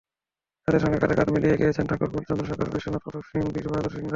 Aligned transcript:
তাঁদের 0.67 0.81
সঙ্গে 0.83 0.99
কাঁধে 0.99 1.15
কাঁধ 1.15 1.29
মিলিয়ে 1.31 1.55
এগিয়েছিলেন 1.55 1.89
ঠাকুরকুল—চন্দ্রশেখর, 1.89 2.73
বিশ্বনাথ 2.73 3.01
প্রতাপ 3.03 3.23
সিং, 3.29 3.43
বীরবাহাদুর 3.55 3.93
সিংরা। 3.93 4.09